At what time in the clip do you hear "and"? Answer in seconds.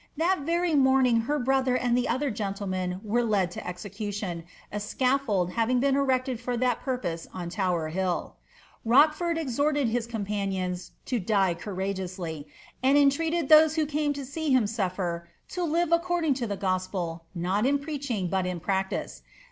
1.77-1.95, 12.81-12.97